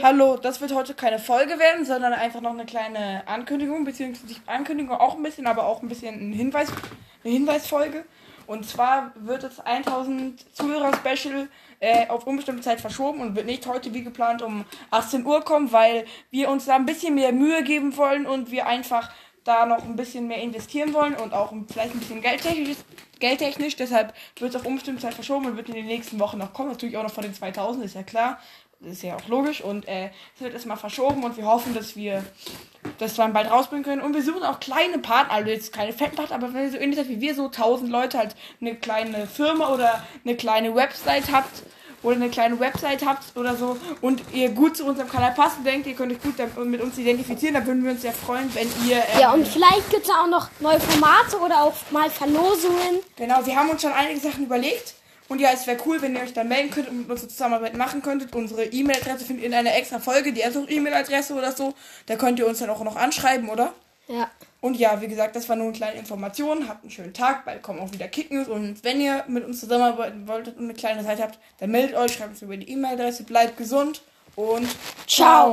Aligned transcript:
Hallo, 0.00 0.36
das 0.36 0.60
wird 0.60 0.72
heute 0.72 0.94
keine 0.94 1.18
Folge 1.18 1.58
werden, 1.58 1.84
sondern 1.84 2.12
einfach 2.12 2.40
noch 2.40 2.52
eine 2.52 2.64
kleine 2.64 3.26
Ankündigung, 3.26 3.84
beziehungsweise 3.84 4.36
Ankündigung 4.46 4.96
auch 4.96 5.16
ein 5.16 5.22
bisschen, 5.22 5.46
aber 5.46 5.66
auch 5.66 5.82
ein 5.82 5.88
bisschen 5.88 6.14
ein 6.14 6.32
Hinweis, 6.32 6.68
eine 7.22 7.32
Hinweisfolge. 7.32 8.04
Und 8.46 8.64
zwar 8.64 9.12
wird 9.16 9.42
das 9.42 9.60
1000 9.60 10.54
Zuhörer-Special 10.54 11.48
äh, 11.80 12.06
auf 12.08 12.26
unbestimmte 12.26 12.62
Zeit 12.62 12.80
verschoben 12.80 13.20
und 13.20 13.36
wird 13.36 13.46
nicht 13.46 13.66
heute 13.66 13.92
wie 13.92 14.02
geplant 14.02 14.40
um 14.40 14.64
18 14.90 15.26
Uhr 15.26 15.42
kommen, 15.42 15.72
weil 15.72 16.06
wir 16.30 16.48
uns 16.48 16.64
da 16.66 16.76
ein 16.76 16.86
bisschen 16.86 17.14
mehr 17.14 17.32
Mühe 17.32 17.62
geben 17.62 17.96
wollen 17.96 18.26
und 18.26 18.50
wir 18.50 18.66
einfach 18.66 19.10
da 19.44 19.66
noch 19.66 19.84
ein 19.84 19.96
bisschen 19.96 20.28
mehr 20.28 20.40
investieren 20.40 20.94
wollen 20.94 21.14
und 21.14 21.34
auch 21.34 21.52
vielleicht 21.70 21.94
ein 21.94 21.98
bisschen 21.98 22.22
geldtechnisch, 22.22 22.78
geldtechnisch. 23.18 23.76
Deshalb 23.76 24.14
wird 24.38 24.54
es 24.54 24.60
auf 24.60 24.66
unbestimmte 24.66 25.02
Zeit 25.02 25.14
verschoben 25.14 25.46
und 25.46 25.56
wird 25.56 25.68
in 25.68 25.74
den 25.74 25.86
nächsten 25.86 26.18
Wochen 26.18 26.38
noch 26.38 26.52
kommen. 26.52 26.70
Natürlich 26.70 26.96
auch 26.96 27.02
noch 27.02 27.12
von 27.12 27.24
den 27.24 27.34
2000, 27.34 27.84
ist 27.84 27.94
ja 27.94 28.02
klar. 28.02 28.38
Das 28.82 28.94
ist 28.94 29.02
ja 29.02 29.16
auch 29.16 29.28
logisch. 29.28 29.60
Und 29.60 29.86
äh, 29.86 30.10
es 30.34 30.40
wird 30.40 30.54
erstmal 30.54 30.76
verschoben 30.76 31.22
und 31.22 31.36
wir 31.36 31.46
hoffen, 31.46 31.72
dass 31.74 31.94
wir 31.94 32.24
das 32.98 33.14
dann 33.14 33.32
bald 33.32 33.50
rausbringen 33.50 33.84
können. 33.84 34.02
Und 34.02 34.14
wir 34.14 34.22
suchen 34.22 34.42
auch 34.42 34.58
kleine 34.60 34.98
Partner, 34.98 35.34
also 35.34 35.50
jetzt 35.50 35.72
keine 35.72 35.92
fetten 35.92 36.16
Partner, 36.16 36.36
aber 36.36 36.52
wenn 36.52 36.64
ihr 36.64 36.70
so 36.70 36.78
ähnlich 36.78 36.96
seid 36.96 37.08
wie 37.08 37.20
wir, 37.20 37.34
so 37.34 37.46
1000 37.46 37.90
Leute, 37.90 38.18
halt 38.18 38.34
eine 38.60 38.74
kleine 38.74 39.26
Firma 39.26 39.72
oder 39.72 40.02
eine 40.24 40.36
kleine 40.36 40.74
Website 40.74 41.30
habt, 41.30 41.62
oder 42.02 42.16
eine 42.16 42.30
kleine 42.30 42.58
Website 42.58 43.04
habt 43.06 43.36
oder 43.36 43.56
so 43.56 43.76
und 44.00 44.22
ihr 44.32 44.50
gut 44.50 44.76
zu 44.76 44.84
unserem 44.84 45.08
Kanal 45.08 45.32
passt 45.34 45.58
und 45.58 45.64
denkt, 45.64 45.86
ihr 45.86 45.94
könnt 45.94 46.12
euch 46.12 46.20
gut 46.20 46.34
mit 46.64 46.80
uns 46.80 46.98
identifizieren, 46.98 47.54
dann 47.54 47.66
würden 47.66 47.84
wir 47.84 47.92
uns 47.92 48.02
sehr 48.02 48.12
freuen, 48.12 48.52
wenn 48.54 48.68
ihr... 48.88 48.96
Ähm, 48.96 49.20
ja, 49.20 49.32
und 49.32 49.46
vielleicht 49.46 49.88
gibt 49.90 50.04
es 50.04 50.10
auch 50.10 50.26
noch 50.26 50.48
neue 50.60 50.80
Formate 50.80 51.38
oder 51.38 51.62
auch 51.62 51.74
mal 51.90 52.10
Verlosungen. 52.10 53.00
Genau, 53.16 53.44
wir 53.44 53.56
haben 53.56 53.70
uns 53.70 53.82
schon 53.82 53.92
einige 53.92 54.20
Sachen 54.20 54.44
überlegt. 54.44 54.94
Und 55.28 55.40
ja, 55.40 55.50
es 55.52 55.66
wäre 55.66 55.78
cool, 55.86 56.02
wenn 56.02 56.14
ihr 56.14 56.22
euch 56.22 56.32
dann 56.32 56.48
melden 56.48 56.70
könnt 56.70 56.88
und 56.88 57.08
mit 57.08 57.10
uns 57.10 57.22
Zusammenarbeit 57.22 57.76
machen 57.76 58.02
könntet. 58.02 58.34
Unsere 58.34 58.64
E-Mail-Adresse 58.64 59.24
findet 59.24 59.44
ihr 59.44 59.48
in 59.48 59.54
einer 59.54 59.74
extra 59.74 59.98
Folge, 59.98 60.32
die 60.32 60.42
Ersuch-E-Mail-Adresse 60.42 61.34
oder 61.34 61.52
so. 61.52 61.74
Da 62.06 62.16
könnt 62.16 62.38
ihr 62.38 62.46
uns 62.46 62.58
dann 62.58 62.70
auch 62.70 62.82
noch 62.82 62.96
anschreiben, 62.96 63.48
oder? 63.48 63.72
Ja. 64.08 64.30
Und 64.60 64.76
ja, 64.76 65.00
wie 65.00 65.08
gesagt, 65.08 65.34
das 65.34 65.48
war 65.48 65.56
nur 65.56 65.66
eine 65.66 65.76
kleine 65.76 65.98
Information. 65.98 66.68
Habt 66.68 66.84
einen 66.84 66.90
schönen 66.90 67.14
Tag, 67.14 67.44
bald 67.44 67.62
kommen 67.62 67.80
auch 67.80 67.92
wieder 67.92 68.08
Kicknews. 68.08 68.48
Und 68.48 68.84
wenn 68.84 69.00
ihr 69.00 69.24
mit 69.26 69.44
uns 69.44 69.60
zusammenarbeiten 69.60 70.28
wolltet 70.28 70.56
und 70.56 70.64
eine 70.64 70.74
kleine 70.74 71.04
Zeit 71.04 71.20
habt, 71.20 71.38
dann 71.58 71.70
meldet 71.70 71.96
euch, 71.96 72.12
schreibt 72.12 72.30
uns 72.30 72.42
über 72.42 72.56
die 72.56 72.70
E-Mail-Adresse, 72.70 73.24
bleibt 73.24 73.56
gesund 73.56 74.02
und 74.36 74.68
ciao. 75.06 75.50